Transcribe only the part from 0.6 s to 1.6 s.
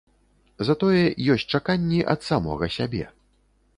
Затое ёсць